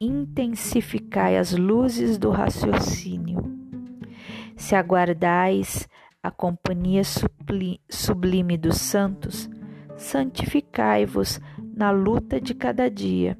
[0.00, 3.42] intensificai as luzes do raciocínio.
[4.56, 5.86] Se aguardais
[6.22, 7.02] a companhia
[7.90, 9.50] sublime dos santos,
[9.96, 11.40] santificai-vos
[11.74, 13.36] na luta de cada dia,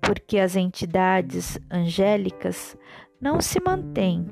[0.00, 2.76] porque as entidades angélicas
[3.20, 4.26] não se mantêm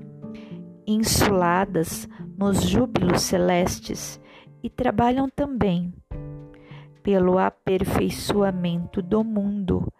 [0.86, 4.20] insuladas nos júbilos celestes
[4.62, 5.92] e trabalham também
[7.02, 9.92] pelo aperfeiçoamento do mundo,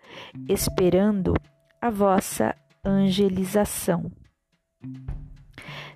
[0.49, 1.35] esperando
[1.81, 2.55] a vossa
[2.85, 4.11] angelização.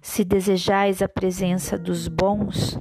[0.02, 2.76] Se desejais a presença dos bons,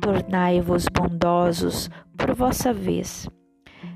[0.00, 3.28] tornai-vos bondosos por vossa vez,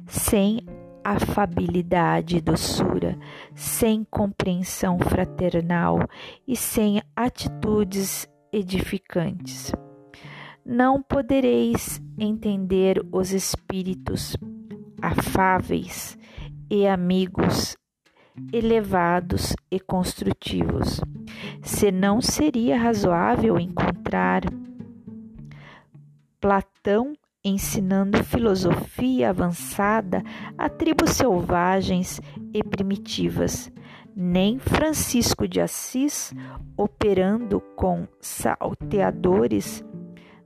[0.06, 0.60] sem
[1.02, 3.18] afabilidade e doçura,
[3.54, 6.00] sem compreensão fraternal
[6.46, 9.72] e sem atitudes edificantes.
[10.64, 14.36] Não podereis entender os espíritos
[15.00, 16.18] afáveis
[16.70, 17.74] e amigos
[18.52, 21.00] elevados e construtivos.
[21.62, 24.42] Se não seria razoável encontrar
[26.40, 27.12] Platão
[27.44, 30.22] ensinando filosofia avançada
[30.56, 32.20] a tribos selvagens
[32.52, 33.70] e primitivas,
[34.14, 36.34] nem Francisco de Assis
[36.76, 39.84] operando com salteadores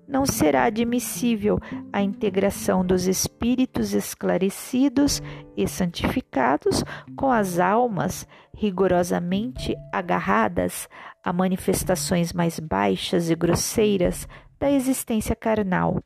[0.07, 1.59] não será admissível
[1.93, 5.23] a integração dos espíritos esclarecidos
[5.57, 6.85] e santificados
[7.17, 10.89] com as almas rigorosamente agarradas
[11.23, 14.29] a manifestações mais baixas e grosseiras
[14.59, 15.99] da existência carnal.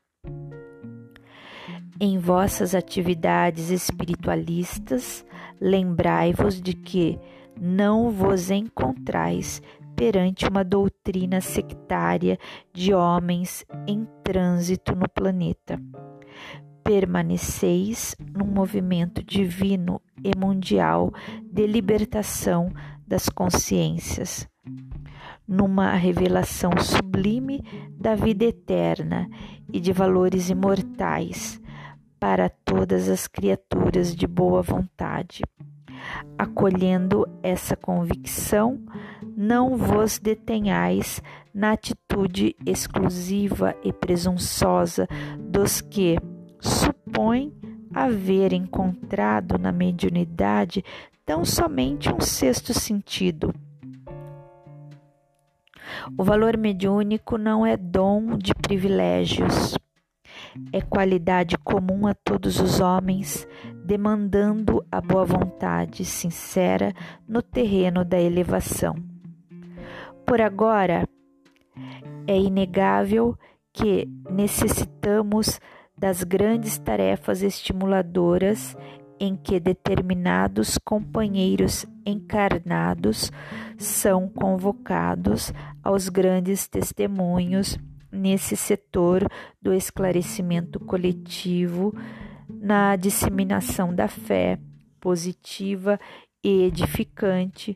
[2.01, 5.25] Em vossas atividades espiritualistas,
[5.59, 7.19] lembrai-vos de que
[7.59, 9.61] não vos encontrais
[9.99, 12.39] perante uma doutrina sectária
[12.73, 15.77] de homens em trânsito no planeta.
[16.81, 21.11] Permaneceis num movimento divino e mundial
[21.43, 22.71] de libertação
[23.05, 24.47] das consciências,
[25.45, 29.29] numa revelação sublime da vida eterna
[29.67, 31.59] e de valores imortais
[32.17, 35.43] para todas as criaturas de boa vontade.
[36.37, 38.79] Acolhendo essa convicção,
[39.35, 41.21] não vos detenhais
[41.53, 45.07] na atitude exclusiva e presunçosa
[45.39, 46.17] dos que
[46.59, 47.53] supõem
[47.93, 50.83] haver encontrado na mediunidade
[51.25, 53.53] tão somente um sexto sentido.
[56.17, 59.75] O valor mediúnico não é dom de privilégios,
[60.71, 63.47] é qualidade comum a todos os homens,
[63.83, 66.93] demandando a boa vontade sincera
[67.27, 69.08] no terreno da elevação.
[70.29, 71.09] Por agora,
[72.27, 73.35] é inegável
[73.73, 75.59] que necessitamos
[75.97, 78.77] das grandes tarefas estimuladoras
[79.19, 83.31] em que determinados companheiros encarnados
[83.75, 85.51] são convocados
[85.83, 87.79] aos grandes testemunhos
[88.11, 89.27] nesse setor
[89.59, 91.91] do esclarecimento coletivo,
[92.47, 94.59] na disseminação da fé
[95.01, 95.99] positiva
[96.43, 97.75] e edificante.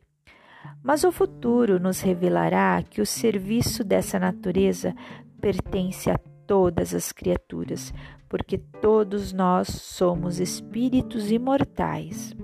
[0.83, 4.93] Mas o futuro nos revelará que o serviço dessa natureza
[5.39, 7.93] pertence a todas as criaturas,
[8.27, 12.35] porque todos nós somos espíritos imortais.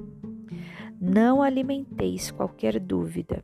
[1.01, 3.43] Não alimenteis qualquer dúvida.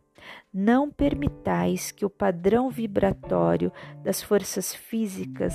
[0.53, 3.71] Não permitais que o padrão vibratório
[4.03, 5.53] das forças físicas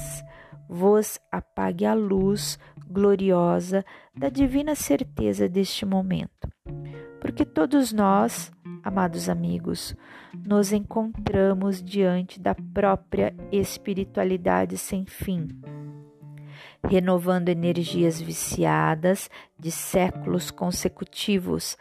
[0.69, 3.85] vos apague a luz gloriosa
[4.15, 6.49] da divina certeza deste momento.
[7.21, 8.51] Porque todos nós,
[8.83, 9.95] amados amigos,
[10.47, 15.49] nos encontramos diante da própria espiritualidade sem fim
[16.89, 21.77] renovando energias viciadas de séculos consecutivos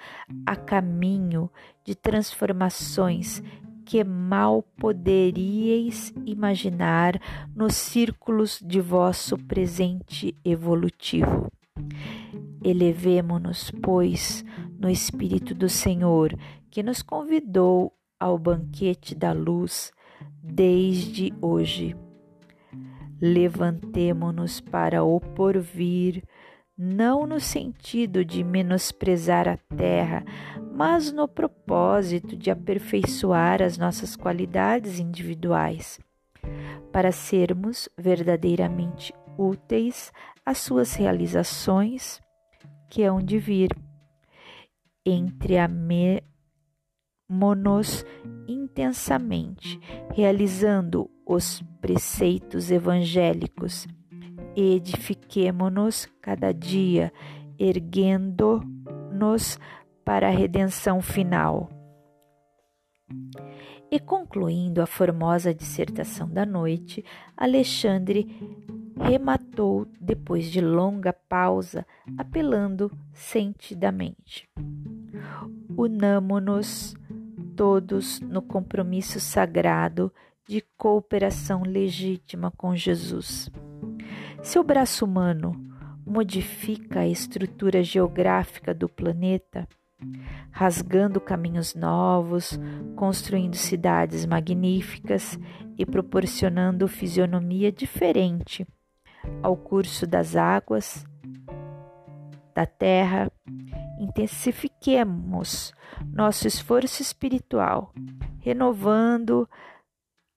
[0.45, 1.49] a caminho
[1.83, 3.41] de transformações
[3.85, 7.19] que mal poderíeis imaginar
[7.55, 11.51] nos círculos de vosso presente evolutivo.
[12.63, 14.43] Elevemo-nos, pois,
[14.77, 16.37] no Espírito do Senhor,
[16.69, 19.91] que nos convidou ao banquete da luz
[20.43, 21.95] desde hoje.
[23.21, 26.23] Levantemo-nos para o porvir,
[26.77, 30.23] não no sentido de menosprezar a terra,
[30.73, 35.99] mas no propósito de aperfeiçoar as nossas qualidades individuais,
[36.91, 40.11] para sermos verdadeiramente úteis
[40.49, 42.19] às suas realizações
[42.89, 43.69] que hão de vir.
[45.05, 45.69] Entre a
[47.27, 48.03] nos
[48.47, 49.79] intensamente,
[50.11, 53.87] realizando os preceitos evangélicos.
[54.55, 57.13] Edifiquemo-nos cada dia,
[57.59, 59.59] erguendo-nos
[60.03, 61.69] para a redenção final.
[63.91, 67.05] E concluindo a formosa dissertação da noite,
[67.37, 68.27] Alexandre
[68.99, 71.85] rematou depois de longa pausa,
[72.17, 74.49] apelando sentidamente:
[75.77, 76.95] Unamo-nos
[77.55, 80.11] todos no compromisso sagrado
[80.47, 83.49] de cooperação legítima com Jesus.
[84.41, 85.53] Se o braço humano
[86.05, 89.67] modifica a estrutura geográfica do planeta,
[90.49, 92.59] rasgando caminhos novos,
[92.95, 95.37] construindo cidades magníficas
[95.77, 98.65] e proporcionando fisionomia diferente
[99.41, 101.05] ao curso das águas
[102.53, 103.31] da terra,
[103.99, 105.73] intensifiquemos
[106.11, 107.93] nosso esforço espiritual,
[108.39, 109.47] renovando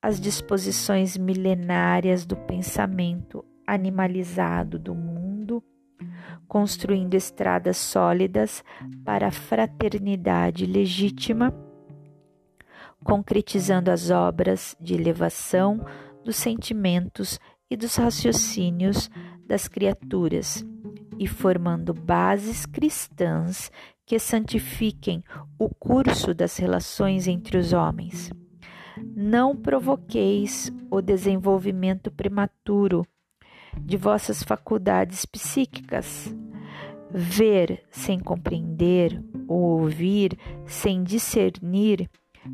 [0.01, 5.63] as disposições milenárias do pensamento animalizado do mundo,
[6.49, 8.65] construindo estradas sólidas
[9.05, 11.55] para a fraternidade legítima,
[13.05, 15.85] concretizando as obras de elevação
[16.25, 17.39] dos sentimentos
[17.73, 19.11] e dos raciocínios
[19.47, 20.63] das criaturas
[21.19, 23.71] e formando bases cristãs
[24.05, 25.25] que santifiquem
[25.59, 28.31] o curso das relações entre os homens.
[29.17, 33.07] Não provoqueis o desenvolvimento prematuro
[33.81, 36.31] de vossas faculdades psíquicas.
[37.11, 39.19] Ver sem compreender
[39.49, 42.11] ou ouvir sem discernir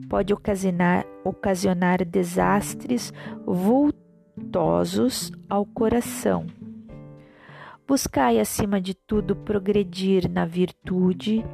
[0.08, 3.12] pode ocasionar, ocasionar desastres
[4.38, 6.46] vultosos ao coração.
[7.86, 11.44] Buscai, acima de tudo, progredir na virtude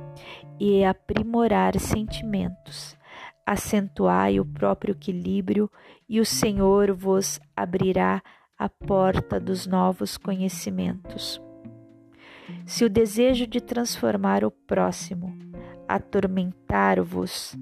[0.60, 2.96] e aprimorar sentimentos.
[3.46, 5.70] Acentuai o próprio equilíbrio
[6.08, 8.22] e o Senhor vos abrirá
[8.58, 11.40] a porta dos novos conhecimentos.
[12.66, 15.34] Se o desejo de transformar o próximo
[15.88, 17.56] atormentar-vos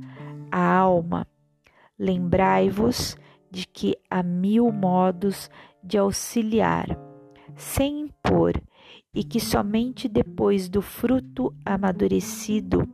[0.50, 1.26] a alma,
[1.98, 3.16] lembrai-vos
[3.52, 5.50] de que há mil modos
[5.84, 6.98] de auxiliar,
[7.54, 8.54] sem impor,
[9.14, 12.88] e que somente depois do fruto amadurecido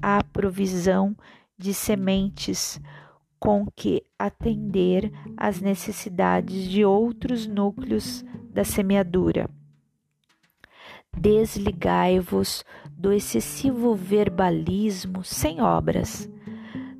[0.00, 1.16] há provisão
[1.58, 2.80] de sementes
[3.40, 9.50] com que atender às necessidades de outros núcleos da semeadura.
[11.18, 16.30] Desligai-vos do excessivo verbalismo sem obras.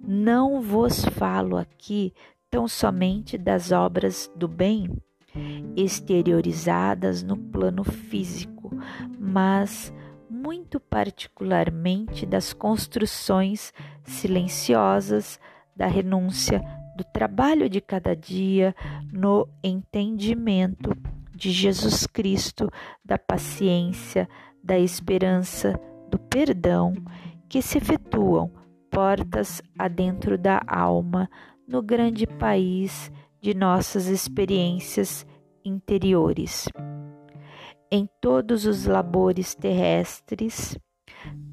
[0.05, 2.13] Não vos falo aqui
[2.53, 4.91] tão somente das obras do bem,
[5.75, 8.71] exteriorizadas no plano físico,
[9.19, 9.91] mas
[10.29, 13.73] muito particularmente das construções
[14.05, 15.41] silenciosas
[15.75, 16.63] da renúncia,
[16.95, 18.77] do trabalho de cada dia
[19.11, 20.95] no entendimento
[21.35, 22.69] de Jesus Cristo,
[23.03, 24.29] da paciência,
[24.63, 25.81] da esperança,
[26.11, 26.93] do perdão,
[27.49, 28.53] que se efetuam
[28.91, 31.31] portas adentro da alma
[31.73, 33.11] no grande país
[33.41, 35.25] de nossas experiências
[35.65, 36.69] interiores.
[37.91, 40.77] Em todos os labores terrestres,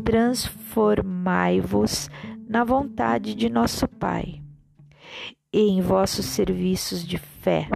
[0.04, 2.10] transformai-vos
[2.50, 4.42] na vontade de nosso Pai.
[5.54, 7.70] E em vossos serviços de fé,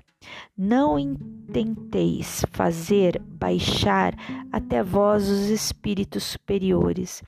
[0.55, 4.13] não intenteis fazer baixar
[4.51, 7.23] até vós os espíritos superiores,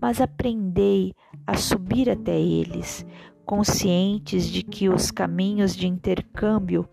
[0.00, 1.12] mas aprendei
[1.46, 3.04] a subir até eles,
[3.50, 6.88] conscientes de que os caminhos de intercâmbio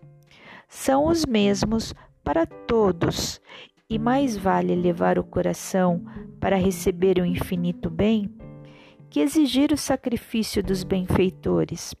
[0.68, 1.94] são os mesmos
[2.24, 3.40] para todos
[3.88, 6.04] e mais vale levar o coração
[6.40, 8.28] para receber o infinito bem
[9.08, 11.94] que exigir o sacrifício dos benfeitores.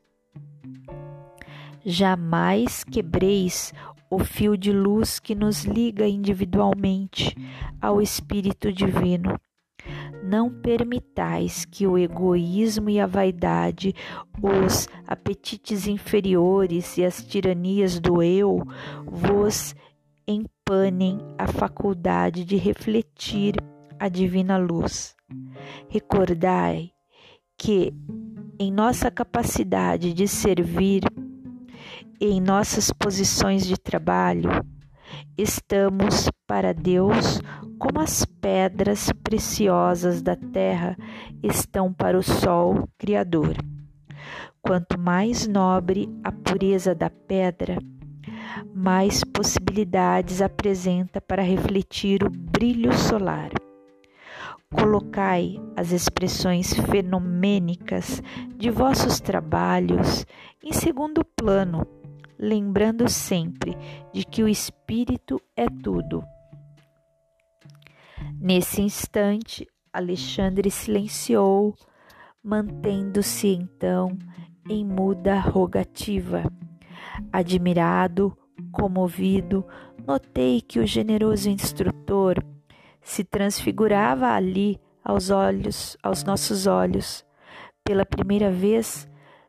[1.84, 3.72] Jamais quebreis
[4.10, 7.32] o fio de luz que nos liga individualmente
[7.80, 9.38] ao Espírito Divino.
[10.22, 13.94] Não permitais que o egoísmo e a vaidade,
[14.42, 18.62] os apetites inferiores e as tiranias do eu
[19.06, 19.74] vos
[20.26, 23.54] empanem a faculdade de refletir
[23.98, 25.16] a divina luz.
[25.88, 26.90] Recordai
[27.56, 27.92] que
[28.58, 31.02] em nossa capacidade de servir,
[32.20, 34.50] em nossas posições de trabalho,
[35.36, 37.40] estamos para Deus
[37.78, 40.96] como as pedras preciosas da terra
[41.42, 43.54] estão para o sol criador.
[44.60, 47.78] Quanto mais nobre a pureza da pedra,
[48.74, 53.50] mais possibilidades apresenta para refletir o brilho solar.
[54.74, 58.22] Colocai as expressões fenomênicas
[58.56, 60.26] de vossos trabalhos
[60.62, 61.86] em segundo plano,
[62.38, 63.76] lembrando sempre
[64.12, 66.22] de que o espírito é tudo.
[68.40, 71.74] Nesse instante, Alexandre silenciou,
[72.42, 74.16] mantendo-se então
[74.70, 76.44] em muda rogativa.
[77.32, 78.36] Admirado,
[78.70, 79.66] comovido,
[80.06, 82.36] notei que o generoso instrutor
[83.02, 87.26] se transfigurava ali aos olhos, aos nossos olhos.
[87.82, 89.08] Pela primeira vez,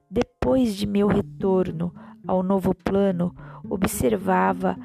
[0.10, 1.94] depois de meu retorno
[2.28, 3.36] ao novo plano,
[3.70, 4.76] observava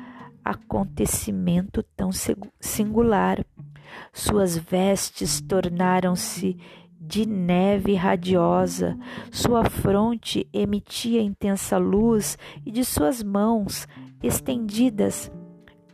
[0.44, 2.10] acontecimento tão
[2.60, 3.44] singular.
[4.12, 6.56] Suas vestes tornaram-se
[7.00, 8.96] de neve radiosa,
[9.30, 13.86] sua fronte emitia intensa luz e de suas mãos
[14.22, 15.30] estendidas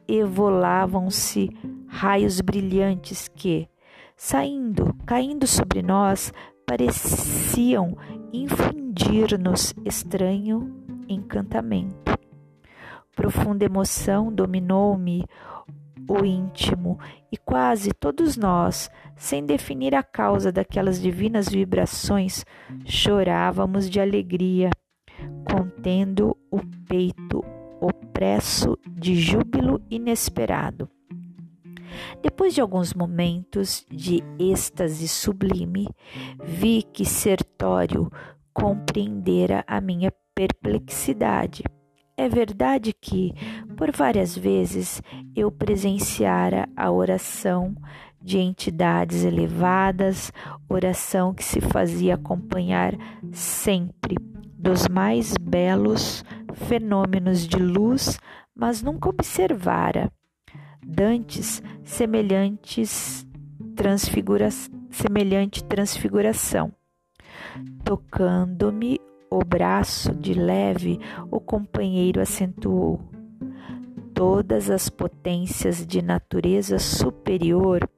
[0.07, 1.51] evolavam-se
[1.89, 3.69] raios brilhantes que,
[4.17, 6.33] saindo, caindo sobre nós,
[6.67, 7.97] pareciam
[8.33, 10.73] infundir-nos estranho
[11.09, 12.19] encantamento.
[13.15, 15.25] Profunda emoção dominou-me
[16.09, 16.99] o íntimo
[17.33, 22.45] e quase todos nós, sem definir a causa daquelas divinas vibrações,
[22.85, 24.71] chorávamos de alegria,
[25.45, 27.45] contendo o peito
[27.81, 30.89] opresso de júbilo inesperado.
[32.23, 35.89] Depois de alguns momentos de êxtase sublime,
[36.45, 38.11] vi que Sertório
[38.53, 41.63] compreendera a minha perplexidade.
[42.21, 43.33] É verdade que,
[43.79, 45.01] por várias vezes,
[45.35, 47.75] eu presenciara a oração
[48.21, 50.31] de entidades elevadas,
[50.69, 52.93] oração que se fazia acompanhar
[53.33, 54.17] sempre
[54.53, 56.23] dos mais belos
[56.69, 58.21] fenômenos de luz,
[58.55, 60.13] mas nunca observara
[60.85, 63.27] dantes semelhantes
[63.75, 64.51] transfigura
[64.91, 66.71] semelhante transfiguração.
[67.83, 69.01] Tocando-me
[69.31, 70.99] o braço de leve,
[71.31, 73.01] o companheiro acentuou:
[74.13, 77.89] Todas as potências de natureza superior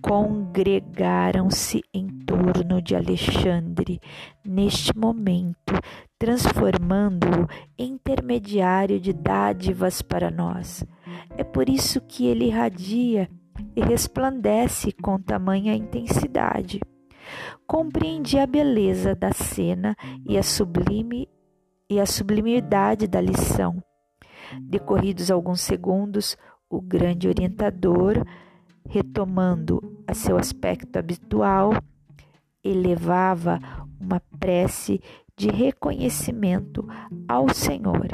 [0.00, 4.00] congregaram-se em torno de Alexandre
[4.44, 5.74] neste momento,
[6.18, 10.84] transformando-o em intermediário de dádivas para nós.
[11.36, 13.28] É por isso que ele irradia
[13.76, 16.80] e resplandece com tamanha intensidade.
[17.68, 19.94] Compreendi a beleza da cena
[20.26, 21.28] e a sublime
[21.86, 23.82] e a sublimidade da lição.
[24.62, 26.34] Decorridos alguns segundos,
[26.70, 28.24] o grande orientador,
[28.88, 31.74] retomando a seu aspecto habitual,
[32.64, 33.60] elevava
[34.00, 34.98] uma prece
[35.36, 36.88] de reconhecimento
[37.28, 38.08] ao Senhor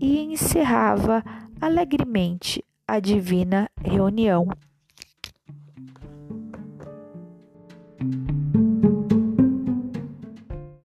[0.00, 1.22] e encerrava
[1.60, 4.48] alegremente a divina reunião.